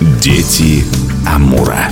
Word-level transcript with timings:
Дети 0.00 0.84
Амура. 1.26 1.88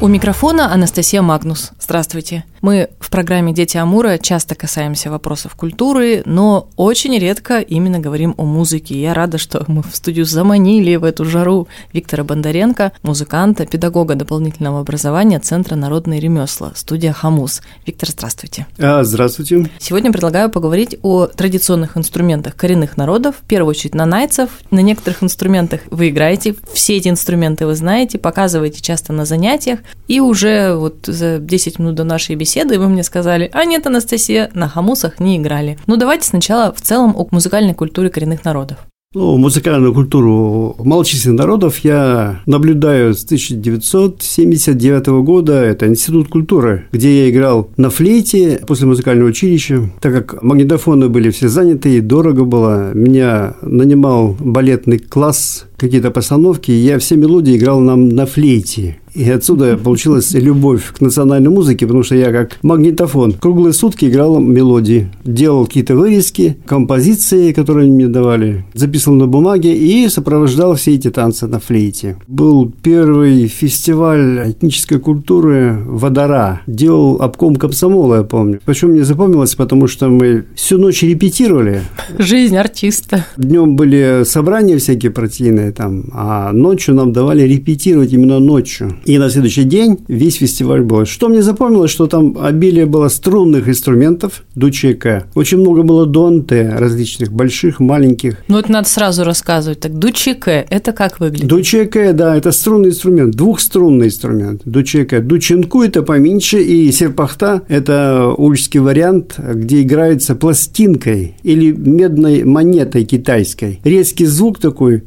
У 0.00 0.06
микрофона 0.06 0.72
Анастасия 0.72 1.22
Магнус. 1.22 1.72
Здравствуйте. 1.86 2.44
Мы 2.62 2.88
в 2.98 3.10
программе 3.10 3.52
«Дети 3.52 3.76
Амура» 3.76 4.18
часто 4.18 4.56
касаемся 4.56 5.08
вопросов 5.08 5.54
культуры, 5.54 6.22
но 6.24 6.68
очень 6.74 7.16
редко 7.16 7.60
именно 7.60 8.00
говорим 8.00 8.34
о 8.38 8.42
музыке. 8.42 9.00
Я 9.00 9.14
рада, 9.14 9.38
что 9.38 9.64
мы 9.68 9.84
в 9.84 9.94
студию 9.94 10.24
заманили 10.24 10.96
в 10.96 11.04
эту 11.04 11.24
жару 11.24 11.68
Виктора 11.92 12.24
Бондаренко, 12.24 12.90
музыканта, 13.04 13.66
педагога 13.66 14.16
дополнительного 14.16 14.80
образования 14.80 15.38
Центра 15.38 15.76
народные 15.76 16.18
ремесла, 16.18 16.72
студия 16.74 17.12
«Хамус». 17.12 17.62
Виктор, 17.86 18.08
здравствуйте. 18.10 18.66
А, 18.80 19.04
здравствуйте. 19.04 19.70
Сегодня 19.78 20.10
предлагаю 20.10 20.50
поговорить 20.50 20.96
о 21.02 21.26
традиционных 21.28 21.96
инструментах 21.96 22.56
коренных 22.56 22.96
народов, 22.96 23.36
в 23.36 23.46
первую 23.46 23.70
очередь 23.70 23.94
на 23.94 24.06
найцев. 24.06 24.50
На 24.72 24.80
некоторых 24.80 25.22
инструментах 25.22 25.82
вы 25.92 26.08
играете, 26.08 26.56
все 26.72 26.96
эти 26.96 27.06
инструменты 27.06 27.64
вы 27.64 27.76
знаете, 27.76 28.18
показываете 28.18 28.82
часто 28.82 29.12
на 29.12 29.24
занятиях, 29.24 29.78
и 30.08 30.18
уже 30.18 30.74
вот 30.74 31.06
за 31.06 31.38
10 31.38 31.75
минут 31.78 31.94
до 31.94 32.04
нашей 32.04 32.34
беседы 32.34 32.78
вы 32.78 32.88
мне 32.88 33.02
сказали, 33.02 33.50
а 33.52 33.64
нет, 33.64 33.86
Анастасия, 33.86 34.50
на 34.54 34.68
хамусах 34.68 35.20
не 35.20 35.36
играли. 35.36 35.78
Ну, 35.86 35.96
давайте 35.96 36.26
сначала 36.26 36.72
в 36.72 36.80
целом 36.80 37.14
о 37.16 37.26
музыкальной 37.30 37.74
культуре 37.74 38.10
коренных 38.10 38.44
народов. 38.44 38.78
Ну, 39.16 39.38
музыкальную 39.38 39.94
культуру 39.94 40.76
малочисленных 40.78 41.38
народов 41.38 41.78
я 41.78 42.40
наблюдаю 42.44 43.14
с 43.14 43.24
1979 43.24 45.06
года. 45.24 45.54
Это 45.54 45.86
Институт 45.86 46.28
культуры, 46.28 46.84
где 46.92 47.22
я 47.22 47.30
играл 47.30 47.70
на 47.78 47.88
флейте 47.88 48.60
после 48.66 48.86
музыкального 48.86 49.28
училища. 49.28 49.88
Так 50.02 50.12
как 50.12 50.42
магнитофоны 50.42 51.08
были 51.08 51.30
все 51.30 51.48
заняты 51.48 51.96
и 51.96 52.02
дорого 52.02 52.44
было, 52.44 52.92
меня 52.92 53.54
нанимал 53.62 54.36
балетный 54.38 54.98
класс 54.98 55.64
какие-то 55.76 56.10
постановки, 56.10 56.70
я 56.70 56.98
все 56.98 57.16
мелодии 57.16 57.56
играл 57.56 57.80
нам 57.80 58.08
на 58.08 58.26
флейте. 58.26 58.98
И 59.16 59.30
отсюда 59.30 59.78
получилась 59.78 60.34
любовь 60.34 60.92
к 60.92 61.00
национальной 61.00 61.48
музыке, 61.48 61.86
потому 61.86 62.02
что 62.02 62.14
я 62.14 62.30
как 62.32 62.58
магнитофон 62.62 63.32
круглые 63.32 63.72
сутки 63.72 64.04
играл 64.04 64.38
мелодии, 64.40 65.08
делал 65.24 65.64
какие-то 65.66 65.96
вырезки, 65.96 66.58
композиции, 66.66 67.52
которые 67.52 67.90
мне 67.90 68.08
давали, 68.08 68.66
записывал 68.74 69.16
на 69.16 69.26
бумаге 69.26 69.74
и 69.74 70.06
сопровождал 70.10 70.74
все 70.74 70.96
эти 70.96 71.10
танцы 71.10 71.46
на 71.46 71.60
флейте. 71.60 72.18
Был 72.28 72.70
первый 72.82 73.46
фестиваль 73.46 74.50
этнической 74.50 74.98
культуры 74.98 75.78
«Водора». 75.86 76.60
Делал 76.66 77.16
обком 77.22 77.56
комсомола, 77.56 78.16
я 78.16 78.22
помню. 78.22 78.60
Почему 78.66 78.92
мне 78.92 79.04
запомнилось? 79.04 79.54
Потому 79.54 79.86
что 79.86 80.08
мы 80.08 80.44
всю 80.54 80.76
ночь 80.76 81.02
репетировали. 81.02 81.80
Жизнь 82.18 82.56
артиста. 82.56 83.24
Днем 83.38 83.76
были 83.76 84.24
собрания 84.26 84.76
всякие 84.76 85.10
партийные 85.10 85.65
там, 85.72 86.04
а 86.12 86.52
ночью 86.52 86.94
нам 86.94 87.12
давали 87.12 87.42
репетировать 87.42 88.12
именно 88.12 88.38
ночью. 88.38 88.96
И 89.04 89.18
на 89.18 89.30
следующий 89.30 89.64
день 89.64 89.98
весь 90.08 90.36
фестиваль 90.36 90.82
был. 90.82 91.04
Что 91.04 91.28
мне 91.28 91.42
запомнилось, 91.42 91.90
что 91.90 92.06
там 92.06 92.36
обилие 92.40 92.86
было 92.86 93.08
струнных 93.08 93.68
инструментов, 93.68 94.44
дучека. 94.54 95.26
Очень 95.34 95.58
много 95.58 95.82
было 95.82 96.06
донте 96.06 96.74
различных, 96.76 97.32
больших, 97.32 97.80
маленьких. 97.80 98.38
Ну, 98.48 98.58
это 98.58 98.72
надо 98.72 98.88
сразу 98.88 99.24
рассказывать. 99.24 99.80
Так, 99.80 99.98
дучеке, 99.98 100.66
это 100.70 100.92
как 100.92 101.20
выглядит? 101.20 101.48
Дучеке, 101.48 102.12
да, 102.12 102.36
это 102.36 102.52
струнный 102.52 102.90
инструмент, 102.90 103.34
двухструнный 103.34 104.06
инструмент. 104.06 104.62
Дучеке. 104.64 105.20
Дученку– 105.20 105.82
это 105.84 106.02
поменьше, 106.02 106.62
и 106.62 106.90
серпахта– 106.92 107.62
это 107.68 108.32
ульский 108.36 108.80
вариант, 108.80 109.34
где 109.38 109.82
играется 109.82 110.34
пластинкой 110.34 111.34
или 111.42 111.72
медной 111.72 112.44
монетой 112.44 113.04
китайской. 113.04 113.80
Резкий 113.84 114.26
звук 114.26 114.58
такой, 114.58 115.02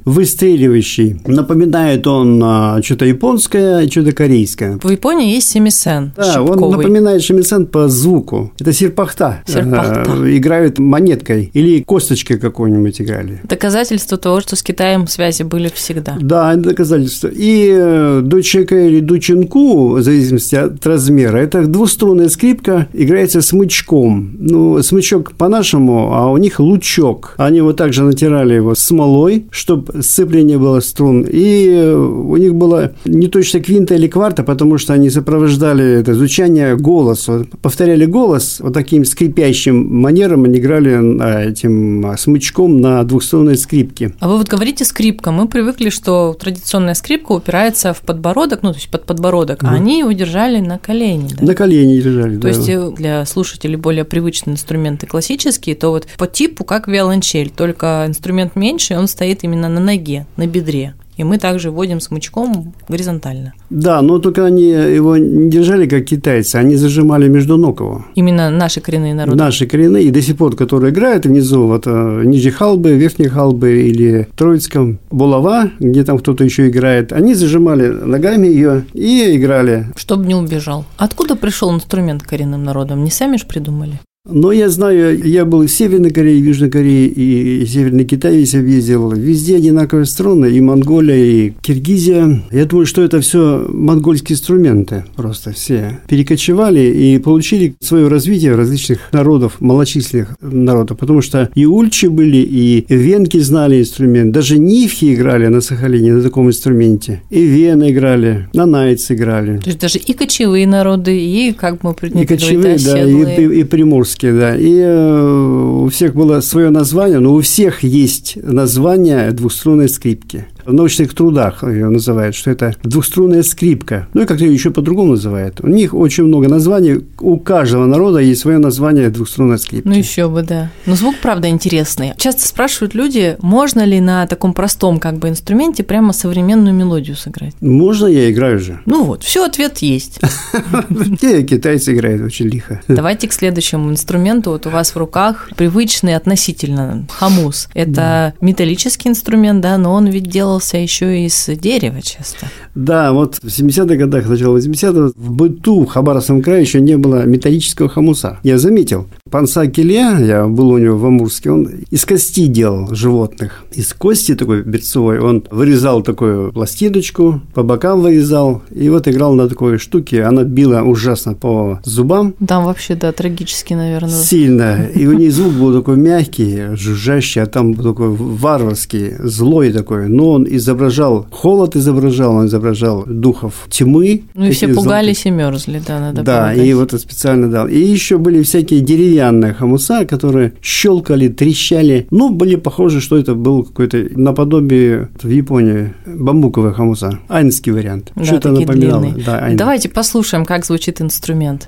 выстреливающий. 0.49 1.17
Напоминает 1.25 2.07
он 2.07 2.41
а, 2.43 2.81
что-то 2.81 3.05
японское, 3.05 3.87
что-то 3.87 4.11
корейское. 4.11 4.79
В 4.81 4.89
Японии 4.89 5.33
есть 5.33 5.49
семисен. 5.49 6.11
Да, 6.15 6.33
шипковый. 6.33 6.63
он 6.63 6.71
напоминает 6.71 7.23
шемисен 7.23 7.65
по 7.65 7.87
звуку. 7.87 8.51
Это 8.59 8.73
серпахта. 8.73 9.43
Серпахта. 9.45 10.05
Э, 10.07 10.37
Играют 10.37 10.79
монеткой 10.79 11.51
или 11.53 11.81
косточкой 11.81 12.37
какой-нибудь 12.39 13.01
играли. 13.01 13.41
Доказательство 13.43 14.17
того, 14.17 14.41
что 14.41 14.55
с 14.55 14.63
Китаем 14.63 15.07
связи 15.07 15.43
были 15.43 15.69
всегда. 15.73 16.17
Да, 16.19 16.53
это 16.53 16.69
доказательство. 16.69 17.29
И 17.31 17.69
э, 17.71 18.21
дучека 18.23 18.75
или 18.75 18.99
дученку, 18.99 19.95
в 19.95 20.01
зависимости 20.01 20.55
от 20.55 20.85
размера, 20.85 21.37
это 21.37 21.65
двуструнная 21.65 22.29
скрипка, 22.29 22.87
играется 22.93 23.41
смычком. 23.41 24.35
Ну, 24.39 24.81
смычок 24.81 25.33
по-нашему, 25.33 26.13
а 26.13 26.31
у 26.31 26.37
них 26.37 26.59
лучок. 26.59 27.35
Они 27.37 27.61
вот 27.61 27.77
также 27.77 28.03
натирали 28.03 28.55
его 28.55 28.75
смолой, 28.75 29.45
чтобы 29.51 30.01
сцепление 30.01 30.38
было 30.57 30.79
струн. 30.79 31.25
И 31.29 31.67
э, 31.69 31.95
у 31.95 32.37
них 32.37 32.55
было 32.55 32.93
не 33.05 33.27
точно 33.27 33.59
квинта 33.59 33.95
или 33.95 34.07
кварта, 34.07 34.43
потому 34.43 34.77
что 34.77 34.93
они 34.93 35.09
сопровождали 35.09 35.99
это 35.99 36.13
звучание 36.13 36.75
голосу. 36.75 37.47
Повторяли 37.61 38.05
голос 38.05 38.59
вот 38.59 38.73
таким 38.73 39.05
скрипящим 39.05 40.01
манером, 40.01 40.43
они 40.43 40.59
играли 40.59 41.49
этим 41.49 42.05
а, 42.05 42.17
смычком 42.17 42.81
на 42.81 43.03
двухструнной 43.03 43.57
скрипке. 43.57 44.13
А 44.19 44.27
вы 44.27 44.37
вот 44.37 44.47
говорите 44.47 44.85
скрипка. 44.85 45.31
Мы 45.31 45.47
привыкли, 45.47 45.89
что 45.89 46.35
традиционная 46.39 46.93
скрипка 46.93 47.33
упирается 47.33 47.93
в 47.93 48.01
подбородок, 48.01 48.63
ну, 48.63 48.71
то 48.71 48.77
есть 48.77 48.89
под 48.89 49.05
подбородок, 49.05 49.63
а 49.63 49.71
они 49.71 49.99
его 49.99 50.11
держали 50.11 50.59
на 50.59 50.77
колени. 50.77 51.29
Да? 51.39 51.45
На 51.45 51.55
колени 51.55 51.99
держали, 51.99 52.35
То 52.35 52.41
да. 52.43 52.49
есть 52.49 52.69
э, 52.69 52.91
для 52.95 53.25
слушателей 53.25 53.75
более 53.75 54.05
привычные 54.05 54.53
инструменты 54.53 55.07
классические, 55.07 55.75
то 55.75 55.89
вот 55.89 56.07
по 56.17 56.27
типу 56.27 56.63
как 56.63 56.87
виолончель, 56.87 57.49
только 57.49 58.05
инструмент 58.07 58.55
меньше, 58.55 58.97
он 58.97 59.07
стоит 59.07 59.43
именно 59.43 59.69
на 59.69 59.79
ноге, 59.79 60.25
на 60.37 60.47
бедре. 60.47 60.93
И 61.19 61.23
мы 61.25 61.37
также 61.37 61.69
вводим 61.69 61.99
смычком 61.99 62.73
горизонтально. 62.87 63.53
Да, 63.69 64.01
но 64.01 64.19
только 64.19 64.45
они 64.45 64.69
его 64.69 65.17
не 65.17 65.49
держали, 65.49 65.85
как 65.85 66.05
китайцы, 66.05 66.55
они 66.55 66.75
зажимали 66.77 67.27
между 67.27 67.57
ног 67.57 67.81
его. 67.81 68.05
Именно 68.15 68.49
наши 68.49 68.79
коренные 68.79 69.13
народы. 69.13 69.37
Наши 69.37 69.67
коренные, 69.67 70.05
и 70.05 70.11
до 70.11 70.21
сих 70.21 70.37
пор, 70.37 70.55
которые 70.55 70.91
играют 70.91 71.25
внизу, 71.25 71.67
вот 71.67 71.87
э, 71.87 72.23
Нижней 72.23 72.51
Халбы, 72.51 72.93
Верхней 72.93 73.27
Халбы 73.27 73.81
или 73.81 74.29
Троицком, 74.37 74.99
Булава, 75.11 75.71
где 75.81 76.05
там 76.05 76.17
кто-то 76.19 76.45
еще 76.45 76.69
играет, 76.69 77.11
они 77.11 77.35
зажимали 77.35 77.87
ногами 77.87 78.47
ее 78.47 78.85
и 78.93 79.35
играли. 79.35 79.87
Чтобы 79.97 80.25
не 80.25 80.35
убежал. 80.35 80.85
Откуда 80.95 81.35
пришел 81.35 81.69
инструмент 81.75 82.23
коренным 82.23 82.63
народам? 82.63 83.03
Не 83.03 83.11
сами 83.11 83.35
же 83.35 83.45
придумали? 83.45 83.99
Но 84.25 84.51
я 84.51 84.69
знаю, 84.69 85.25
я 85.25 85.45
был 85.45 85.65
в 85.65 85.71
Северной 85.71 86.11
Корее, 86.11 86.41
в 86.41 86.45
Южной 86.45 86.69
Корее 86.69 87.07
и 87.07 87.65
Северный 87.65 88.03
Китай, 88.03 88.37
если 88.37 88.59
ездил. 88.59 89.11
Везде 89.11 89.55
одинаковые 89.55 90.05
струны, 90.05 90.51
и 90.51 90.59
Монголия, 90.59 91.15
и 91.15 91.53
Киргизия. 91.61 92.43
Я 92.51 92.65
думаю, 92.65 92.85
что 92.85 93.01
это 93.01 93.21
все 93.21 93.65
монгольские 93.69 94.35
инструменты 94.35 95.05
просто 95.15 95.53
все. 95.53 96.01
Перекочевали 96.07 96.81
и 96.81 97.17
получили 97.17 97.75
свое 97.79 98.09
развитие 98.09 98.55
различных 98.55 98.99
народов, 99.13 99.61
малочисленных 99.61 100.35
народов. 100.41 100.97
Потому 100.99 101.21
что 101.21 101.49
и 101.55 101.65
ульчи 101.65 102.07
были, 102.07 102.37
и 102.37 102.85
венки 102.89 103.39
знали 103.39 103.79
инструмент. 103.79 104.33
Даже 104.33 104.59
нивхи 104.59 105.13
играли 105.13 105.47
на 105.47 105.61
Сахалине 105.61 106.13
на 106.13 106.21
таком 106.21 106.49
инструменте. 106.49 107.21
И 107.29 107.41
вены 107.41 107.91
играли, 107.91 108.49
на 108.53 108.65
найц 108.65 109.09
играли. 109.11 109.59
То 109.59 109.69
есть 109.69 109.79
даже 109.79 109.97
и 109.97 110.13
кочевые 110.13 110.67
народы, 110.67 111.17
и, 111.17 111.53
как 111.53 111.83
мы 111.83 111.95
И 112.01 112.25
кочевые, 112.25 112.77
да, 112.77 112.93
оседлые. 112.93 113.55
и, 113.55 113.59
и 113.61 113.63
приморские, 113.63 114.18
да. 114.21 114.55
И 114.55 114.77
э, 114.77 115.83
у 115.83 115.89
всех 115.89 116.15
было 116.15 116.41
свое 116.41 116.69
название, 116.69 117.19
но 117.19 117.33
у 117.33 117.41
всех 117.41 117.83
есть 117.83 118.37
название 118.41 119.31
двухструнной 119.31 119.89
скрипки. 119.89 120.47
В 120.69 120.73
научных 120.73 121.15
трудах 121.15 121.63
ее 121.63 121.89
называют, 121.89 122.35
что 122.35 122.51
это 122.51 122.75
двухструнная 122.83 123.41
скрипка. 123.41 124.07
Ну 124.13 124.21
и 124.21 124.25
как-то 124.27 124.45
ее 124.45 124.53
еще 124.53 124.69
по-другому 124.69 125.13
называют. 125.13 125.61
У 125.61 125.67
них 125.67 125.95
очень 125.95 126.25
много 126.25 126.47
названий. 126.47 127.07
У 127.19 127.39
каждого 127.39 127.87
народа 127.87 128.19
есть 128.19 128.41
свое 128.41 128.59
название 128.59 129.09
двухструнной 129.09 129.57
скрипки. 129.57 129.87
Ну 129.87 129.95
еще 129.95 130.29
бы, 130.29 130.43
да. 130.43 130.69
Но 130.85 130.93
звук, 130.93 131.15
правда, 131.23 131.49
интересный. 131.49 132.13
Часто 132.17 132.47
спрашивают 132.47 132.93
люди, 132.93 133.35
можно 133.41 133.83
ли 133.83 133.99
на 133.99 134.27
таком 134.27 134.53
простом 134.53 134.99
как 134.99 135.17
бы 135.17 135.29
инструменте 135.29 135.81
прямо 135.81 136.13
современную 136.13 136.75
мелодию 136.75 137.15
сыграть. 137.15 137.55
Можно 137.61 138.05
я 138.05 138.29
играю 138.29 138.59
же? 138.59 138.79
Ну 138.85 139.05
вот, 139.05 139.23
все, 139.23 139.45
ответ 139.45 139.79
есть. 139.79 140.19
Те 141.19 141.41
китайцы 141.41 141.95
играют 141.95 142.21
очень 142.21 142.45
лихо. 142.45 142.79
Давайте 142.87 143.27
к 143.27 143.33
следующему 143.33 143.89
инструменту. 143.89 144.51
Вот 144.51 144.67
у 144.67 144.69
вас 144.69 144.91
в 144.91 144.97
руках 144.97 145.49
привычный 145.55 146.15
относительно 146.15 147.07
хамус. 147.09 147.69
Это 147.73 148.35
металлический 148.39 149.09
инструмент, 149.09 149.61
да, 149.61 149.75
но 149.79 149.93
он 149.93 150.05
ведь 150.05 150.29
делался 150.29 150.58
делался 150.59 150.77
еще 150.77 151.25
из 151.25 151.49
дерева 151.61 152.01
часто. 152.01 152.47
Да, 152.75 153.13
вот 153.13 153.35
в 153.35 153.45
70-х 153.45 153.95
годах, 153.95 154.27
начало 154.27 154.57
80-х, 154.57 155.13
в 155.15 155.31
быту 155.31 155.85
в 155.85 155.87
Хабаровском 155.87 156.41
крае 156.41 156.61
еще 156.61 156.81
не 156.81 156.97
было 156.97 157.25
металлического 157.25 157.89
хомуса. 157.89 158.39
Я 158.43 158.57
заметил, 158.57 159.07
Панса 159.29 159.67
Килия, 159.67 160.19
я 160.19 160.47
был 160.47 160.69
у 160.69 160.77
него 160.77 160.97
в 160.97 161.05
Амурске, 161.05 161.51
он 161.51 161.69
из 161.91 162.05
кости 162.05 162.47
делал 162.47 162.93
животных. 162.93 163.63
Из 163.73 163.93
кости 163.93 164.35
такой 164.35 164.63
берцовой 164.63 165.19
он 165.19 165.43
вырезал 165.51 166.03
такую 166.03 166.51
пластиночку, 166.51 167.41
по 167.53 167.63
бокам 167.63 168.01
вырезал, 168.01 168.61
и 168.71 168.89
вот 168.89 169.07
играл 169.07 169.35
на 169.35 169.47
такой 169.47 169.77
штуке. 169.77 170.23
Она 170.23 170.43
била 170.43 170.81
ужасно 170.81 171.33
по 171.33 171.79
зубам. 171.83 172.33
Там 172.47 172.65
вообще, 172.65 172.95
да, 172.95 173.11
трагически, 173.11 173.73
наверное. 173.73 174.23
Сильно. 174.23 174.87
И 174.95 175.07
у 175.07 175.13
нее 175.13 175.31
звук 175.39 175.53
был 175.53 175.73
такой 175.73 175.97
мягкий, 175.97 176.75
жужжащий, 176.75 177.41
а 177.41 177.45
там 177.45 177.73
такой 177.75 178.09
варварский, 178.09 179.13
злой 179.19 179.71
такой. 179.71 180.09
Но 180.09 180.31
он 180.31 180.48
изображал, 180.57 181.27
холод 181.31 181.75
изображал, 181.75 182.35
он 182.35 182.47
изображал 182.47 183.03
духов 183.05 183.67
тьмы. 183.69 184.23
Ну 184.33 184.45
и 184.45 184.51
все 184.51 184.67
пугались 184.67 185.25
и 185.25 185.29
мерзли, 185.31 185.81
да, 185.85 185.99
надо 185.99 186.23
Да, 186.23 186.37
полагать. 186.41 186.65
и 186.67 186.73
вот 186.73 186.91
специально 186.93 187.49
дал. 187.49 187.67
И 187.67 187.77
еще 187.79 188.17
были 188.17 188.41
всякие 188.43 188.81
деревянные 188.81 189.53
хомуса, 189.53 190.05
которые 190.05 190.53
щелкали, 190.61 191.27
трещали. 191.27 192.07
Ну, 192.11 192.29
были 192.29 192.55
похожи, 192.55 193.01
что 193.01 193.17
это 193.17 193.35
был 193.35 193.63
какой-то 193.63 194.05
наподобие 194.15 195.09
в 195.21 195.29
Японии 195.29 195.93
бамбуковый 196.05 196.73
хомуса. 196.73 197.19
Айнский 197.27 197.71
вариант. 197.71 198.11
Да, 198.15 198.23
Что-то 198.25 198.51
напоминало. 198.51 199.07
Да, 199.25 199.49
Давайте 199.53 199.89
послушаем, 199.89 200.45
как 200.45 200.65
звучит 200.65 201.01
инструмент. 201.01 201.67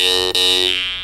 Yeah. 0.00 0.99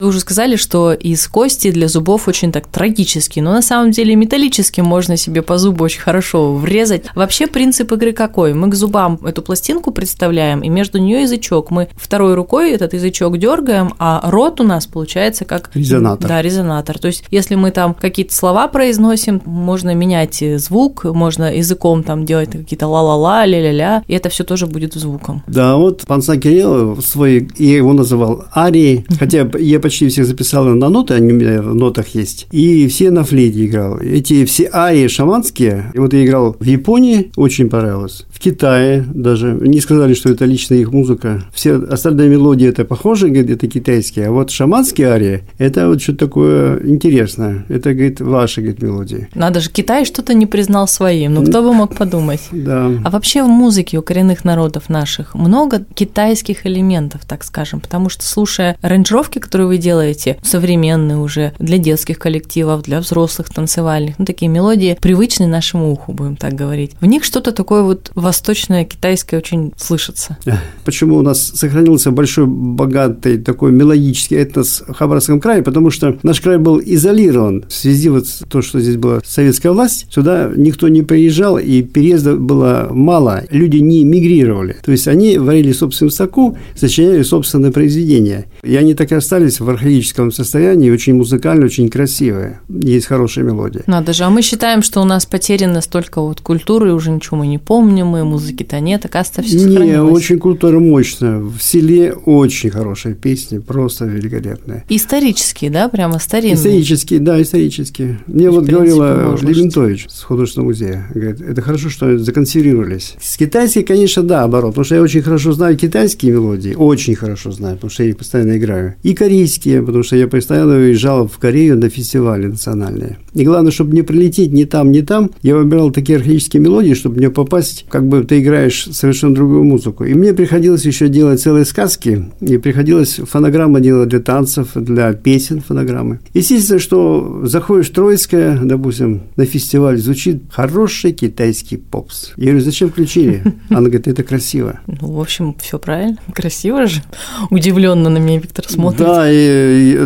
Вы 0.00 0.08
уже 0.08 0.20
сказали, 0.20 0.56
что 0.56 0.94
из 0.94 1.28
кости 1.28 1.70
для 1.70 1.86
зубов 1.86 2.26
очень 2.26 2.52
так 2.52 2.66
трагический, 2.66 3.42
но 3.42 3.52
на 3.52 3.60
самом 3.60 3.90
деле 3.90 4.16
металлическим 4.16 4.86
можно 4.86 5.18
себе 5.18 5.42
по 5.42 5.58
зубу 5.58 5.84
очень 5.84 6.00
хорошо 6.00 6.54
врезать. 6.54 7.04
Вообще 7.14 7.46
принцип 7.46 7.92
игры 7.92 8.12
какой? 8.12 8.54
Мы 8.54 8.70
к 8.70 8.74
зубам 8.74 9.18
эту 9.26 9.42
пластинку 9.42 9.90
представляем, 9.90 10.62
и 10.62 10.70
между 10.70 10.98
нее 10.98 11.22
язычок. 11.22 11.70
Мы 11.70 11.88
второй 11.96 12.34
рукой 12.34 12.70
этот 12.72 12.94
язычок 12.94 13.36
дергаем, 13.36 13.92
а 13.98 14.22
рот 14.30 14.62
у 14.62 14.64
нас 14.64 14.86
получается 14.86 15.44
как... 15.44 15.70
Резонатор. 15.74 16.28
Да, 16.28 16.40
резонатор. 16.40 16.98
То 16.98 17.08
есть, 17.08 17.24
если 17.30 17.54
мы 17.54 17.70
там 17.70 17.92
какие-то 17.92 18.34
слова 18.34 18.68
произносим, 18.68 19.42
можно 19.44 19.94
менять 19.94 20.42
звук, 20.56 21.04
можно 21.04 21.54
языком 21.54 22.04
там 22.04 22.24
делать 22.24 22.52
какие-то 22.52 22.86
ла-ла-ла, 22.86 23.44
ля-ля-ля, 23.44 24.02
и 24.06 24.14
это 24.14 24.30
все 24.30 24.44
тоже 24.44 24.66
будет 24.66 24.94
звуком. 24.94 25.42
Да, 25.46 25.76
вот 25.76 26.06
Панса 26.06 26.38
Кирилл 26.38 27.02
свой, 27.02 27.50
я 27.58 27.76
его 27.76 27.92
называл 27.92 28.44
Арией, 28.54 29.04
хотя 29.18 29.46
я 29.58 29.78
почти 29.90 30.06
всех 30.08 30.26
записал 30.26 30.66
на 30.66 30.88
ноты, 30.88 31.14
они 31.14 31.32
у 31.32 31.34
меня 31.34 31.60
в 31.62 31.74
нотах 31.74 32.14
есть, 32.14 32.46
и 32.52 32.86
все 32.86 33.10
на 33.10 33.24
флейте 33.24 33.66
играл. 33.66 33.98
Эти 33.98 34.44
все 34.44 34.70
арии 34.72 35.08
шаманские, 35.08 35.90
и 35.94 35.98
вот 35.98 36.14
я 36.14 36.24
играл 36.24 36.56
в 36.60 36.64
Японии, 36.64 37.32
очень 37.34 37.68
понравилось. 37.68 38.24
В 38.32 38.38
Китае 38.38 39.04
даже, 39.12 39.58
не 39.60 39.80
сказали, 39.80 40.14
что 40.14 40.30
это 40.30 40.44
лично 40.44 40.74
их 40.74 40.92
музыка. 40.92 41.42
Все 41.52 41.74
остальные 41.74 42.28
мелодии 42.28 42.68
это 42.68 42.84
похожи, 42.84 43.26
говорит, 43.30 43.50
это 43.50 43.66
китайские, 43.66 44.28
а 44.28 44.30
вот 44.30 44.52
шаманские 44.52 45.08
арии, 45.08 45.42
это 45.58 45.88
вот 45.88 46.00
что-то 46.00 46.26
такое 46.26 46.86
интересное. 46.86 47.66
Это, 47.68 47.92
говорит, 47.92 48.20
ваши, 48.20 48.60
говорит, 48.60 48.82
мелодии. 48.82 49.28
Надо 49.34 49.58
же, 49.58 49.70
Китай 49.70 50.04
что-то 50.04 50.34
не 50.34 50.46
признал 50.46 50.86
своим, 50.86 51.34
ну 51.34 51.44
кто 51.44 51.62
бы 51.62 51.74
мог 51.74 51.96
подумать. 51.96 52.42
Да. 52.52 52.92
А 53.04 53.10
вообще 53.10 53.42
в 53.42 53.48
музыке 53.48 53.98
у 53.98 54.02
коренных 54.02 54.44
народов 54.44 54.88
наших 54.88 55.34
много 55.34 55.84
китайских 55.94 56.64
элементов, 56.64 57.22
так 57.26 57.42
скажем, 57.42 57.80
потому 57.80 58.08
что 58.08 58.24
слушая 58.24 58.76
аранжировки, 58.82 59.40
которые 59.40 59.66
вы 59.66 59.79
делаете, 59.80 60.38
современные 60.42 61.18
уже, 61.18 61.52
для 61.58 61.78
детских 61.78 62.18
коллективов, 62.18 62.82
для 62.82 63.00
взрослых 63.00 63.48
танцевальных, 63.48 64.18
ну, 64.18 64.24
такие 64.24 64.48
мелодии, 64.48 64.96
привычные 65.00 65.48
нашему 65.48 65.90
уху, 65.92 66.12
будем 66.12 66.36
так 66.36 66.54
говорить. 66.54 66.92
В 67.00 67.06
них 67.06 67.24
что-то 67.24 67.52
такое 67.52 67.82
вот 67.82 68.10
восточное, 68.14 68.84
китайское 68.84 69.40
очень 69.40 69.72
слышится. 69.76 70.36
Почему 70.84 71.16
у 71.16 71.22
нас 71.22 71.40
сохранился 71.54 72.10
большой, 72.10 72.46
богатый 72.46 73.38
такой 73.38 73.72
мелодический 73.72 74.36
этнос 74.36 74.82
в 74.86 74.92
Хабаровском 74.92 75.40
крае? 75.40 75.62
Потому 75.62 75.90
что 75.90 76.18
наш 76.22 76.40
край 76.40 76.58
был 76.58 76.80
изолирован 76.84 77.64
в 77.68 77.72
связи 77.72 78.08
вот 78.08 78.26
с 78.26 78.42
то, 78.48 78.62
что 78.62 78.80
здесь 78.80 78.96
была 78.96 79.20
советская 79.24 79.72
власть, 79.72 80.06
сюда 80.10 80.50
никто 80.54 80.88
не 80.88 81.02
приезжал, 81.02 81.58
и 81.58 81.82
переезда 81.82 82.36
было 82.36 82.88
мало, 82.90 83.44
люди 83.50 83.78
не 83.78 84.04
мигрировали. 84.04 84.76
То 84.84 84.92
есть 84.92 85.08
они 85.08 85.38
варили 85.38 85.72
собственную 85.72 86.10
соку, 86.10 86.56
сочиняли 86.74 87.22
собственное 87.22 87.70
произведение. 87.70 88.46
И 88.62 88.76
они 88.76 88.94
так 88.94 89.12
и 89.12 89.14
остались 89.14 89.60
в 89.60 89.68
архаическом 89.70 90.32
состоянии, 90.32 90.90
очень 90.90 91.14
музыкально, 91.14 91.66
очень 91.66 91.88
красивые. 91.88 92.60
Есть 92.68 93.06
хорошая 93.06 93.44
мелодия. 93.44 93.82
Надо 93.86 94.12
же, 94.12 94.24
а 94.24 94.30
мы 94.30 94.42
считаем, 94.42 94.82
что 94.82 95.00
у 95.00 95.04
нас 95.04 95.26
потеряно 95.26 95.80
столько 95.80 96.20
вот 96.20 96.40
культуры, 96.40 96.92
уже 96.92 97.10
ничего 97.10 97.38
мы 97.38 97.46
не 97.46 97.58
помним, 97.58 98.08
мы 98.08 98.24
музыки-то 98.24 98.80
нет, 98.80 99.04
оказывается, 99.04 99.42
все 99.42 99.66
Не, 99.66 100.02
очень 100.02 100.38
культура 100.38 100.78
мощная. 100.78 101.38
В 101.38 101.58
селе 101.60 102.12
очень 102.12 102.70
хорошие 102.70 103.14
песни, 103.14 103.58
просто 103.58 104.04
великолепные. 104.04 104.84
Исторические, 104.88 105.70
да, 105.70 105.88
прямо 105.88 106.18
старинные? 106.18 106.54
Исторические, 106.54 107.20
да, 107.20 107.40
исторические. 107.40 108.20
Мне 108.26 108.50
вот 108.50 108.66
принципе, 108.66 108.92
говорила 108.94 109.36
Левентович 109.40 110.06
с 110.08 110.22
художественного 110.22 110.68
музея, 110.68 111.06
говорит, 111.14 111.40
это 111.40 111.62
хорошо, 111.62 111.88
что 111.88 112.18
законсервировались. 112.18 113.14
С 113.20 113.36
китайских, 113.36 113.86
конечно, 113.86 114.22
да, 114.22 114.42
оборот, 114.42 114.72
потому 114.72 114.84
что 114.84 114.94
я 114.96 115.02
очень 115.02 115.22
хорошо 115.22 115.52
знаю 115.52 115.76
китайские 115.76 116.32
мелодии, 116.32 116.74
очень 116.74 117.14
хорошо 117.14 117.52
знаю, 117.52 117.76
потому 117.76 117.90
что 117.90 118.02
я 118.02 118.10
их 118.10 118.16
постоянно 118.16 118.56
играю. 118.56 118.94
И 119.02 119.14
корейские, 119.14 119.59
потому 119.64 120.02
что 120.02 120.16
я 120.16 120.26
постоянно 120.26 120.76
уезжал 120.76 121.28
в 121.28 121.38
Корею 121.38 121.78
на 121.78 121.88
фестивали 121.88 122.46
национальные. 122.46 123.18
И 123.34 123.44
главное, 123.44 123.70
чтобы 123.70 123.94
не 123.94 124.02
прилететь 124.02 124.52
ни 124.52 124.64
там, 124.64 124.90
ни 124.90 125.00
там, 125.00 125.30
я 125.42 125.56
выбирал 125.56 125.90
такие 125.90 126.18
архаические 126.18 126.62
мелодии, 126.62 126.94
чтобы 126.94 127.20
не 127.20 127.30
попасть, 127.30 127.86
как 127.88 128.06
бы 128.06 128.24
ты 128.24 128.40
играешь 128.40 128.88
совершенно 128.92 129.34
другую 129.34 129.64
музыку. 129.64 130.04
И 130.04 130.14
мне 130.14 130.32
приходилось 130.32 130.84
еще 130.84 131.08
делать 131.08 131.40
целые 131.40 131.64
сказки, 131.64 132.26
и 132.40 132.58
приходилось 132.58 133.16
фонограммы 133.16 133.80
делать 133.80 134.08
для 134.08 134.20
танцев, 134.20 134.70
для 134.74 135.12
песен 135.12 135.60
фонограммы. 135.60 136.20
Естественно, 136.34 136.78
что 136.80 137.42
заходишь 137.44 137.90
в 137.90 137.92
Троицкое, 137.92 138.58
допустим, 138.62 139.22
на 139.36 139.44
фестиваль, 139.44 139.98
звучит 139.98 140.42
хороший 140.50 141.12
китайский 141.12 141.76
попс. 141.76 142.32
Я 142.36 142.46
говорю, 142.46 142.64
зачем 142.64 142.90
включили? 142.90 143.42
Она 143.68 143.82
говорит, 143.82 144.08
это 144.08 144.22
красиво. 144.22 144.80
Ну, 144.86 145.12
в 145.12 145.20
общем, 145.20 145.54
все 145.60 145.78
правильно, 145.78 146.18
красиво 146.34 146.86
же. 146.86 147.02
Удивленно 147.50 148.10
на 148.10 148.18
меня 148.18 148.38
Виктор 148.38 148.68
смотрит. 148.68 149.00
Да, 149.00 149.30
и 149.30 149.39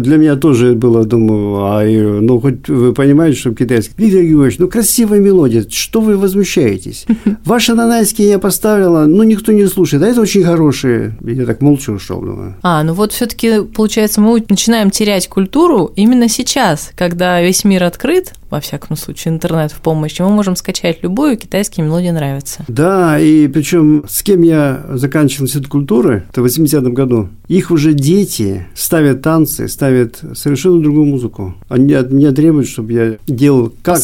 для 0.01 0.17
меня 0.17 0.37
тоже 0.37 0.75
было, 0.75 1.05
думаю, 1.05 1.65
а, 1.65 1.85
ну, 2.21 2.41
хоть 2.41 2.69
вы 2.69 2.93
понимаете, 2.93 3.39
что 3.39 3.55
китайский. 3.55 3.95
Виктор 3.97 4.23
Георгиевич, 4.23 4.59
ну, 4.59 4.69
красивая 4.69 5.21
мелодия, 5.21 5.65
что 5.69 6.01
вы 6.01 6.17
возмущаетесь? 6.17 7.07
Ваши 7.45 7.75
нанайские 7.75 8.29
я 8.29 8.39
поставила, 8.39 9.07
ну, 9.07 9.23
никто 9.23 9.53
не 9.53 9.67
слушает, 9.67 10.03
а 10.03 10.07
это 10.07 10.21
очень 10.21 10.45
хорошие. 10.45 11.17
Я 11.25 11.47
так 11.47 11.61
молча 11.61 11.91
ушел, 11.91 12.21
думаю. 12.21 12.57
А, 12.63 12.83
ну 12.83 12.95
вот 12.95 13.13
все 13.13 13.27
таки 13.27 13.63
получается, 13.63 14.21
мы 14.21 14.45
начинаем 14.49 14.91
терять 14.91 15.29
культуру 15.29 15.93
именно 15.97 16.29
сейчас, 16.29 16.91
когда 16.97 17.41
весь 17.43 17.65
мир 17.65 17.85
открыт, 17.85 18.33
во 18.55 18.61
всяком 18.61 18.97
случае, 18.97 19.35
интернет 19.35 19.73
в 19.73 19.81
помощь, 19.81 20.21
мы 20.21 20.29
можем 20.29 20.55
скачать 20.55 21.03
любую, 21.03 21.37
китайские 21.37 21.85
мелодии 21.85 22.11
нравятся. 22.11 22.65
Да, 22.69 23.19
и 23.19 23.49
причем 23.49 24.05
с 24.09 24.23
кем 24.23 24.43
я 24.43 24.85
заканчивал 24.93 25.47
институт 25.47 25.67
культуры, 25.67 26.25
это 26.31 26.41
в 26.41 26.47
80-м 26.47 26.95
году, 26.95 27.29
их 27.49 27.71
уже 27.71 27.93
дети 27.93 28.67
ставят 28.75 29.23
танцы, 29.23 29.69
ставят 29.69 30.23
совершенно 30.35 30.81
другую 30.81 31.07
музыку. 31.07 31.55
Они 31.69 31.93
от 31.95 32.13
меня 32.13 32.31
требуют, 32.31 32.69
чтобы 32.69 32.93
я 32.93 33.17
делал 33.27 33.73
как, 33.83 34.01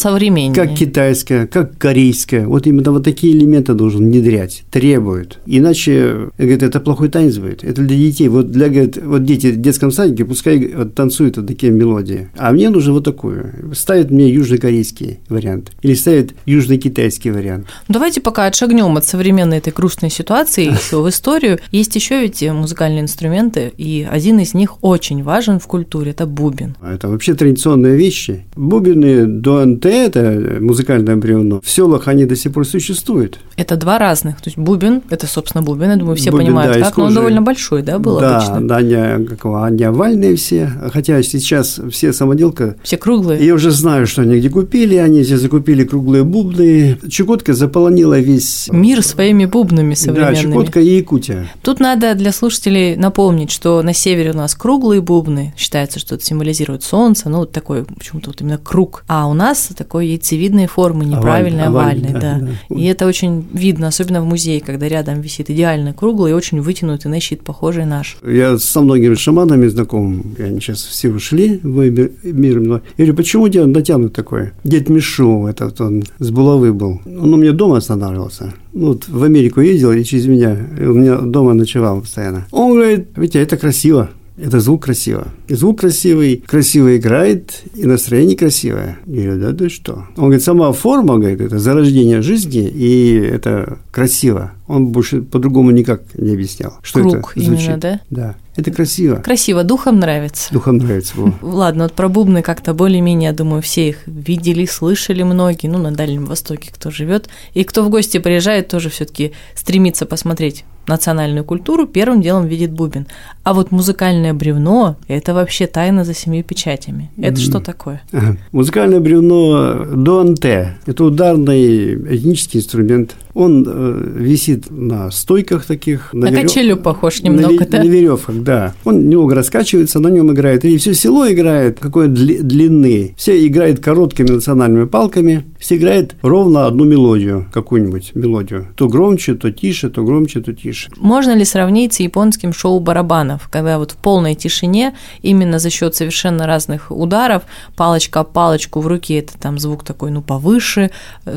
как 0.53 0.75
китайская, 0.75 1.47
как 1.47 1.77
корейская. 1.77 2.45
Вот 2.45 2.67
именно 2.67 2.91
вот 2.91 3.03
такие 3.03 3.33
элементы 3.35 3.73
должен 3.73 4.03
внедрять, 4.05 4.63
требуют. 4.69 5.39
Иначе, 5.45 6.29
говорит, 6.37 6.61
это 6.61 6.79
плохой 6.81 7.09
танец 7.09 7.37
будет. 7.37 7.63
Это 7.63 7.81
для 7.81 7.97
детей. 7.97 8.27
Вот 8.27 8.51
для, 8.51 8.67
говорит, 8.67 8.97
вот 9.01 9.23
дети 9.23 9.47
в 9.47 9.61
детском 9.61 9.91
садике 9.91 10.25
пускай 10.25 10.73
вот, 10.75 10.93
танцуют 10.93 11.37
вот 11.37 11.47
такие 11.47 11.71
мелодии. 11.71 12.29
А 12.37 12.51
мне 12.51 12.69
нужно 12.69 12.93
вот 12.93 13.05
такую. 13.05 13.53
Ставят 13.73 14.11
мне 14.11 14.29
южнокорейский 14.41 15.19
вариант 15.29 15.71
или 15.81 15.93
ставят 15.93 16.31
южно-китайский 16.45 17.31
вариант. 17.31 17.67
Ну, 17.87 17.93
давайте 17.93 18.21
пока 18.21 18.45
отшагнем 18.45 18.97
от 18.97 19.05
современной 19.05 19.57
этой 19.57 19.71
грустной 19.71 20.09
ситуации 20.09 20.71
в 20.91 21.09
историю. 21.09 21.59
Есть 21.71 21.95
еще 21.95 22.21
ведь 22.21 22.41
музыкальные 22.41 23.01
инструменты, 23.01 23.71
и 23.77 24.07
один 24.09 24.39
из 24.39 24.53
них 24.53 24.83
очень 24.83 25.23
важен 25.23 25.59
в 25.59 25.67
культуре– 25.67 26.11
это 26.11 26.25
бубен. 26.25 26.75
Это 26.81 27.07
вообще 27.07 27.33
традиционные 27.33 27.95
вещи. 27.95 28.45
Бубины 28.55 29.25
до 29.25 29.65
НТ– 29.65 29.85
это 29.85 30.57
музыкальное 30.59 31.15
бревно. 31.15 31.61
В 31.61 31.69
селах 31.69 32.07
они 32.07 32.25
до 32.25 32.35
сих 32.35 32.53
пор 32.53 32.65
существуют. 32.65 33.39
Это 33.57 33.75
два 33.75 33.99
разных. 33.99 34.37
То 34.37 34.47
есть 34.47 34.57
бубен– 34.57 35.01
это, 35.09 35.27
собственно, 35.27 35.61
бубен. 35.61 35.89
Я 35.91 35.95
думаю, 35.95 36.15
все 36.15 36.31
бубен, 36.31 36.45
понимают, 36.45 36.73
да, 36.73 36.85
как, 36.85 36.97
но 36.97 37.05
он 37.05 37.13
довольно 37.13 37.41
большой, 37.41 37.83
да, 37.83 37.99
был 37.99 38.19
да, 38.19 38.37
обычно? 38.37 38.67
Да, 38.67 38.77
они, 38.77 39.25
какого, 39.25 39.65
они 39.65 39.83
овальные 39.83 40.35
все. 40.35 40.71
Хотя 40.91 41.21
сейчас 41.23 41.79
все 41.91 42.13
самоделка… 42.13 42.75
Все 42.83 42.97
круглые. 42.97 43.45
Я 43.45 43.53
уже 43.53 43.71
знаю, 43.71 44.07
что 44.07 44.21
они 44.23 44.30
где 44.39 44.49
купили. 44.49 44.95
Они 44.95 45.23
здесь 45.23 45.39
закупили 45.39 45.83
круглые 45.83 46.23
бубны. 46.23 46.97
Чукотка 47.09 47.53
заполонила 47.53 48.19
весь… 48.19 48.69
Мир 48.71 49.03
своими 49.03 49.45
бубнами 49.45 49.93
современными. 49.93 50.35
Да, 50.35 50.41
Чукотка 50.41 50.79
и 50.79 50.97
Якутия. 50.97 51.49
Тут 51.61 51.79
надо 51.79 52.15
для 52.15 52.31
слушателей 52.31 52.95
напомнить, 52.95 53.51
что 53.51 53.81
на 53.81 53.93
севере 53.93 54.31
у 54.31 54.35
нас 54.35 54.55
круглые 54.55 55.01
бубны. 55.01 55.53
Считается, 55.57 55.99
что 55.99 56.15
это 56.15 56.23
символизирует 56.23 56.83
солнце. 56.83 57.29
Ну, 57.29 57.39
вот 57.39 57.51
такой, 57.51 57.85
почему-то 57.85 58.29
вот 58.29 58.41
именно 58.41 58.57
круг. 58.57 59.03
А 59.07 59.27
у 59.27 59.33
нас 59.33 59.69
такой 59.77 60.07
яйцевидной 60.07 60.67
формы, 60.67 61.05
неправильной, 61.05 61.65
овальной. 61.65 62.09
овальной 62.09 62.21
да, 62.21 62.39
да. 62.39 62.51
да. 62.69 62.75
И 62.75 62.85
это 62.85 63.07
очень 63.07 63.47
видно, 63.53 63.87
особенно 63.87 64.21
в 64.21 64.25
музее, 64.25 64.61
когда 64.61 64.87
рядом 64.87 65.21
висит 65.21 65.49
идеально 65.49 65.93
круглый 65.93 66.31
и 66.31 66.35
очень 66.35 66.61
вытянутый 66.61 67.09
на 67.11 67.19
щит, 67.19 67.43
похожий 67.43 67.85
наш. 67.85 68.17
Я 68.25 68.57
со 68.57 68.81
многими 68.81 69.15
шаманами 69.15 69.67
знаком, 69.67 70.35
они 70.39 70.59
сейчас 70.59 70.83
все 70.83 71.09
ушли 71.09 71.59
в 71.63 71.89
мир. 72.23 72.61
Я 72.61 72.81
говорю, 72.97 73.15
почему 73.15 73.47
дед 73.47 73.67
натянут 73.67 74.10
такой? 74.13 74.51
Дед 74.63 74.89
Мишу, 74.89 75.47
этот 75.47 75.79
он 75.81 76.03
с 76.19 76.29
булавы 76.29 76.73
был. 76.73 77.01
Он 77.05 77.33
у 77.33 77.37
меня 77.37 77.51
дома 77.51 77.77
останавливался. 77.77 78.53
Ну, 78.73 78.87
вот 78.87 79.07
в 79.07 79.23
Америку 79.23 79.61
ездил 79.61 79.91
и 79.91 80.03
через 80.03 80.27
меня, 80.27 80.57
у 80.79 80.93
меня 80.93 81.17
дома 81.17 81.53
ночевал 81.53 82.01
постоянно. 82.01 82.47
Он 82.51 82.73
говорит, 82.73 83.09
Витя, 83.15 83.37
это 83.37 83.57
красиво. 83.57 84.09
Это 84.37 84.59
звук 84.59 84.85
красиво. 84.85 85.27
И 85.47 85.53
звук 85.53 85.81
красивый, 85.81 86.43
красиво 86.47 86.97
играет, 86.97 87.61
и 87.75 87.85
настроение 87.85 88.35
красивое. 88.35 88.97
Я 89.05 89.23
говорю, 89.23 89.41
да 89.41 89.53
ты 89.53 89.69
что? 89.69 90.05
Он 90.17 90.25
говорит, 90.25 90.41
сама 90.41 90.71
форма, 90.71 91.17
говорит, 91.17 91.41
это 91.41 91.59
зарождение 91.59 92.21
жизни, 92.21 92.67
и 92.67 93.13
это 93.17 93.77
красиво. 93.91 94.53
Он 94.67 94.87
больше 94.87 95.21
по-другому 95.21 95.71
никак 95.71 96.01
не 96.15 96.33
объяснял, 96.33 96.73
что 96.81 97.01
Круг 97.01 97.33
это 97.35 97.45
звучит. 97.45 97.67
именно, 97.67 97.77
да? 97.77 98.01
Да. 98.09 98.35
Это 98.55 98.71
красиво. 98.71 99.15
Красиво, 99.15 99.63
духом 99.63 99.99
нравится. 99.99 100.51
Духом 100.53 100.77
нравится. 100.77 101.13
Ладно, 101.41 101.83
вот 101.83 101.93
про 101.93 102.09
бубны 102.09 102.41
как-то 102.41 102.73
более-менее, 102.73 103.31
думаю, 103.31 103.61
все 103.61 103.89
их 103.89 104.05
видели, 104.05 104.65
слышали 104.65 105.23
многие, 105.23 105.67
ну, 105.67 105.77
на 105.77 105.91
Дальнем 105.91 106.25
Востоке 106.25 106.71
кто 106.73 106.91
живет. 106.91 107.29
И 107.53 107.63
кто 107.63 107.83
в 107.83 107.89
гости 107.89 108.17
приезжает, 108.17 108.67
тоже 108.67 108.89
все-таки 108.89 109.31
стремится 109.55 110.05
посмотреть 110.05 110.65
национальную 110.87 111.45
культуру, 111.45 111.87
первым 111.87 112.21
делом 112.21 112.47
видит 112.47 112.71
бубен. 112.71 113.07
А 113.43 113.53
вот 113.53 113.71
музыкальное 113.71 114.33
бревно– 114.33 114.97
это 115.07 115.33
вообще 115.33 115.67
тайна 115.67 116.03
за 116.03 116.13
семью 116.13 116.43
печатями. 116.43 117.11
Это 117.17 117.39
что 117.39 117.59
такое? 117.59 118.01
Ага. 118.11 118.37
Музыкальное 118.51 118.99
бревно 118.99 119.85
ДОНТ– 119.85 120.45
это 120.85 121.03
ударный 121.03 121.95
этнический 122.15 122.59
инструмент. 122.59 123.15
Он 123.33 123.65
э, 123.67 124.13
висит 124.15 124.69
на 124.69 125.11
стойках 125.11 125.65
таких. 125.65 126.13
На, 126.13 126.27
на 126.27 126.31
верев... 126.31 126.43
качелю 126.43 126.77
похож 126.77 127.21
немного, 127.21 127.53
на, 127.53 127.65
да? 127.65 127.83
На 127.83 127.87
веревках, 127.87 128.35
да. 128.37 128.73
Он 128.83 129.07
немного 129.07 129.35
раскачивается, 129.35 129.99
на 129.99 130.07
нем 130.07 130.31
играет. 130.31 130.65
И 130.65 130.77
все 130.77 130.93
село 130.93 131.29
играет 131.31 131.79
какой 131.79 132.07
дли- 132.07 132.41
длины. 132.41 133.13
Все 133.17 133.45
играют 133.45 133.79
короткими 133.79 134.31
национальными 134.31 134.85
палками. 134.85 135.45
Все 135.59 135.77
играют 135.77 136.15
ровно 136.21 136.67
одну 136.67 136.85
мелодию, 136.85 137.47
какую-нибудь 137.53 138.11
мелодию. 138.15 138.67
То 138.75 138.87
громче, 138.87 139.35
то 139.35 139.51
тише, 139.51 139.89
то 139.89 140.03
громче, 140.03 140.41
то 140.41 140.53
тише. 140.53 140.89
Можно 140.97 141.35
ли 141.35 141.45
сравнить 141.45 141.93
с 141.93 141.99
японским 141.99 142.53
шоу 142.53 142.79
барабанов, 142.79 143.47
когда 143.49 143.77
вот 143.77 143.91
в 143.91 143.97
полной 143.97 144.35
тишине, 144.35 144.95
именно 145.21 145.59
за 145.59 145.69
счет 145.69 145.95
совершенно 145.95 146.47
разных 146.47 146.91
ударов, 146.91 147.43
палочка 147.75 148.23
палочку 148.23 148.79
в 148.79 148.87
руке, 148.87 149.19
это 149.19 149.37
там 149.37 149.59
звук 149.59 149.83
такой, 149.83 150.11
ну, 150.11 150.21
повыше, 150.21 150.91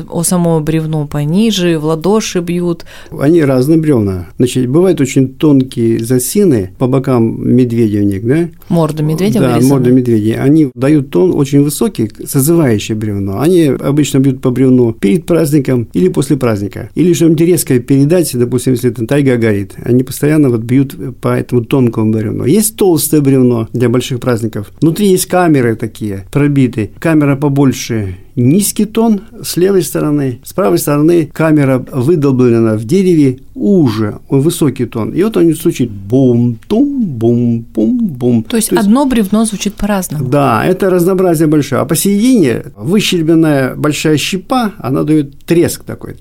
о 0.09 0.23
само 0.23 0.59
бревно 0.59 1.07
пониже, 1.07 1.77
в 1.85 1.87
ладоши 1.87 2.39
бьют. 2.41 2.85
Они 3.17 3.41
разные 3.43 3.77
бревна. 3.77 4.27
Значит, 4.37 4.67
бывают 4.67 4.99
очень 4.99 5.29
тонкие 5.35 6.03
засины 6.03 6.71
по 6.77 6.87
бокам 6.87 7.47
медведевник, 7.55 8.23
да? 8.25 8.49
Морда 8.69 9.03
медведя 9.03 9.39
Да, 9.39 9.51
вырезана. 9.53 9.73
морда 9.75 9.91
медведя. 9.91 10.41
Они 10.41 10.71
дают 10.73 11.11
тон 11.11 11.31
очень 11.35 11.63
высокий, 11.63 12.09
созывающее 12.25 12.97
бревно. 12.97 13.39
Они 13.39 13.65
обычно 13.65 14.19
бьют 14.19 14.41
по 14.41 14.49
бревну 14.49 14.93
перед 14.93 15.25
праздником 15.25 15.87
или 15.93 16.09
после 16.09 16.37
праздника. 16.37 16.89
Или 16.95 17.13
что-нибудь 17.13 17.41
резкое 17.41 17.79
передать, 17.79 18.31
допустим, 18.37 18.73
если 18.73 18.89
это 18.89 19.05
тайга 19.05 19.37
горит. 19.37 19.73
Они 19.83 20.03
постоянно 20.03 20.49
вот 20.49 20.61
бьют 20.61 20.95
по 21.21 21.29
этому 21.29 21.63
тонкому 21.63 22.11
бревну. 22.11 22.45
Есть 22.45 22.75
толстое 22.75 23.21
бревно 23.21 23.67
для 23.73 23.89
больших 23.89 24.19
праздников. 24.19 24.71
Внутри 24.81 25.07
есть 25.09 25.27
камеры 25.27 25.75
такие, 25.75 26.25
пробиты. 26.31 26.89
Камера 26.99 27.35
побольше, 27.35 28.17
низкий 28.35 28.85
тон 28.85 29.21
с 29.41 29.57
левой 29.57 29.83
стороны, 29.83 30.39
с 30.43 30.53
правой 30.53 30.77
стороны 30.77 31.29
камера 31.31 31.85
выдолблена 31.91 32.75
в 32.75 32.85
дереве 32.85 33.39
уже, 33.55 34.19
он 34.27 34.41
высокий 34.41 34.85
тон. 34.85 35.11
И 35.11 35.23
вот 35.23 35.37
он 35.37 35.53
звучит 35.55 35.89
бум-тум, 35.89 37.05
бум-пум-бум. 37.05 38.43
То 38.43 38.57
есть, 38.57 38.69
То 38.69 38.75
есть 38.75 38.87
одно 38.87 39.05
бревно 39.05 39.45
звучит 39.45 39.75
по-разному. 39.75 40.29
Да, 40.29 40.65
это 40.65 40.89
разнообразие 40.89 41.47
большое. 41.47 41.81
А 41.81 41.85
посередине 41.85 42.65
выщербленная 42.75 43.75
большая 43.75 44.17
щепа, 44.17 44.73
она 44.77 45.03
дает 45.03 45.39
треск 45.45 45.83
такой, 45.83 46.17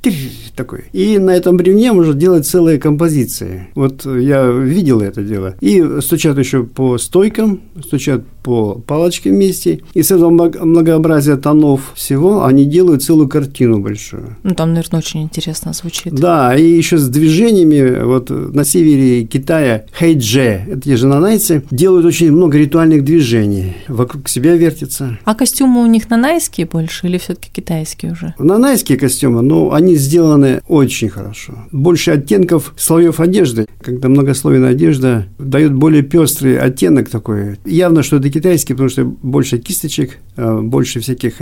такой. 0.54 0.84
И 0.92 1.18
на 1.18 1.30
этом 1.30 1.56
бревне 1.56 1.92
можно 1.92 2.14
делать 2.14 2.46
целые 2.46 2.78
композиции. 2.78 3.68
Вот 3.74 4.06
я 4.06 4.46
видел 4.46 5.00
это 5.00 5.22
дело. 5.22 5.56
И 5.60 6.00
стучат 6.00 6.38
еще 6.38 6.62
по 6.62 6.98
стойкам, 6.98 7.60
стучат 7.84 8.24
по 8.44 8.74
палочке 8.74 9.30
вместе. 9.30 9.80
И 9.94 10.02
с 10.02 10.10
этого 10.12 10.30
многообразия 10.30 11.36
тонов 11.36 11.92
всего 12.04 12.44
они 12.44 12.66
делают 12.66 13.02
целую 13.02 13.28
картину 13.28 13.80
большую. 13.80 14.36
Ну, 14.42 14.54
там, 14.54 14.74
наверное, 14.74 14.98
очень 14.98 15.22
интересно 15.22 15.72
звучит. 15.72 16.12
Да, 16.12 16.54
и 16.54 16.64
еще 16.64 16.98
с 16.98 17.08
движениями. 17.08 18.04
Вот 18.04 18.30
на 18.30 18.64
севере 18.64 19.24
Китая 19.24 19.84
хайдже, 19.92 20.64
это 20.68 20.82
те 20.82 20.96
же 20.96 21.06
нанайцы, 21.06 21.62
делают 21.70 22.04
очень 22.04 22.30
много 22.30 22.58
ритуальных 22.58 23.04
движений. 23.04 23.74
Вокруг 23.88 24.28
себя 24.28 24.54
вертятся. 24.54 25.18
А 25.24 25.34
костюмы 25.34 25.82
у 25.82 25.86
них 25.86 26.10
нанайские 26.10 26.66
больше 26.66 27.06
или 27.06 27.16
все-таки 27.16 27.50
китайские 27.50 28.12
уже? 28.12 28.34
Нанайские 28.38 28.98
костюмы, 28.98 29.42
но 29.42 29.72
они 29.72 29.96
сделаны 29.96 30.60
очень 30.68 31.08
хорошо. 31.08 31.54
Больше 31.72 32.10
оттенков 32.10 32.74
слоев 32.76 33.18
одежды. 33.18 33.66
Когда 33.80 34.08
многослойная 34.08 34.70
одежда 34.70 35.26
дает 35.38 35.72
более 35.72 36.02
пестрый 36.02 36.58
оттенок 36.58 37.08
такой. 37.08 37.56
Явно, 37.64 38.02
что 38.02 38.16
это 38.16 38.28
китайский, 38.28 38.74
потому 38.74 38.90
что 38.90 39.04
больше 39.04 39.58
кисточек, 39.58 40.18
э, 40.36 40.60
больше 40.60 41.00
всяких 41.00 41.40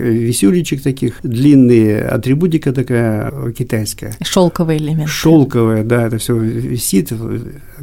висюлечек 0.53 0.83
таких, 0.83 1.15
длинные 1.23 2.03
атрибутика 2.03 2.73
такая 2.73 3.53
китайская. 3.53 4.15
Шелковые 4.23 4.79
элементы. 4.79 5.11
Шелковая, 5.11 5.85
да, 5.85 6.07
это 6.07 6.19
все 6.19 6.37
висит, 6.37 7.13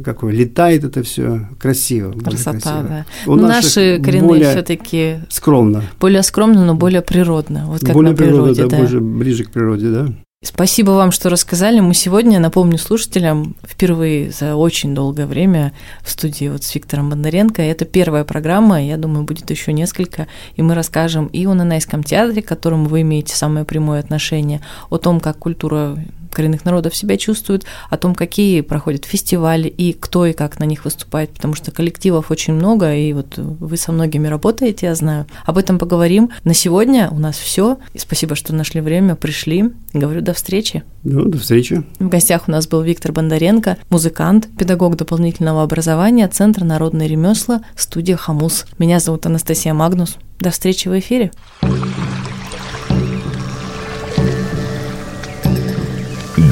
какое 0.04 0.32
летает 0.32 0.84
это 0.84 1.02
все 1.02 1.48
красиво. 1.58 2.12
Красота, 2.12 2.52
красиво. 2.52 2.82
да. 2.88 3.06
У 3.26 3.36
ну, 3.36 3.46
наши 3.46 4.00
коренные 4.02 4.50
все-таки 4.50 5.18
скромно. 5.28 5.82
Более 6.00 6.22
скромно, 6.22 6.64
но 6.64 6.74
более 6.74 7.02
природно. 7.02 7.66
Вот 7.66 7.80
как 7.80 7.92
более 7.92 8.12
на 8.12 8.16
природе, 8.16 8.62
да, 8.62 8.68
да. 8.68 8.76
Больше, 8.78 9.00
ближе 9.00 9.44
к 9.44 9.50
природе, 9.50 9.90
да. 9.90 10.08
Спасибо 10.42 10.92
вам, 10.92 11.12
что 11.12 11.28
рассказали. 11.28 11.80
Мы 11.80 11.92
сегодня, 11.92 12.40
напомню 12.40 12.78
слушателям, 12.78 13.56
впервые 13.62 14.30
за 14.30 14.56
очень 14.56 14.94
долгое 14.94 15.26
время 15.26 15.74
в 16.02 16.10
студии 16.10 16.48
вот 16.48 16.62
с 16.64 16.74
Виктором 16.74 17.10
Бондаренко. 17.10 17.60
Это 17.60 17.84
первая 17.84 18.24
программа, 18.24 18.82
я 18.82 18.96
думаю, 18.96 19.24
будет 19.24 19.50
еще 19.50 19.74
несколько, 19.74 20.28
и 20.56 20.62
мы 20.62 20.74
расскажем 20.74 21.26
и 21.26 21.44
о 21.44 21.52
Нанайском 21.52 22.02
театре, 22.02 22.40
к 22.40 22.48
которому 22.48 22.86
вы 22.86 23.02
имеете 23.02 23.36
самое 23.36 23.66
прямое 23.66 24.00
отношение, 24.00 24.62
о 24.88 24.96
том, 24.96 25.20
как 25.20 25.38
культура 25.38 25.98
коренных 26.34 26.64
народов 26.64 26.94
себя 26.94 27.16
чувствуют, 27.16 27.64
о 27.88 27.96
том, 27.96 28.14
какие 28.14 28.60
проходят 28.60 29.04
фестивали 29.04 29.68
и 29.68 29.92
кто 29.92 30.26
и 30.26 30.32
как 30.32 30.58
на 30.58 30.64
них 30.64 30.84
выступает, 30.84 31.30
потому 31.30 31.54
что 31.54 31.70
коллективов 31.70 32.30
очень 32.30 32.54
много, 32.54 32.94
и 32.94 33.12
вот 33.12 33.36
вы 33.36 33.76
со 33.76 33.92
многими 33.92 34.28
работаете, 34.28 34.86
я 34.86 34.94
знаю. 34.94 35.26
Об 35.44 35.58
этом 35.58 35.78
поговорим. 35.78 36.30
На 36.44 36.54
сегодня 36.54 37.08
у 37.10 37.18
нас 37.18 37.36
все. 37.36 37.78
Спасибо, 37.96 38.34
что 38.34 38.54
нашли 38.54 38.80
время, 38.80 39.16
пришли. 39.16 39.70
Говорю, 39.92 40.20
до 40.20 40.34
встречи. 40.34 40.82
Ну, 41.02 41.24
до 41.24 41.38
встречи. 41.38 41.82
В 41.98 42.08
гостях 42.08 42.48
у 42.48 42.50
нас 42.50 42.66
был 42.66 42.82
Виктор 42.82 43.12
Бондаренко, 43.12 43.78
музыкант, 43.88 44.48
педагог 44.58 44.96
дополнительного 44.96 45.62
образования, 45.62 46.28
Центр 46.28 46.64
народные 46.64 47.08
ремесла, 47.08 47.62
студия 47.76 48.16
«Хамус». 48.16 48.66
Меня 48.78 49.00
зовут 49.00 49.26
Анастасия 49.26 49.74
Магнус. 49.74 50.16
До 50.38 50.50
встречи 50.50 50.88
в 50.88 50.98
эфире. 50.98 51.30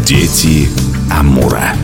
Дети 0.09 0.71
Амура. 1.11 1.75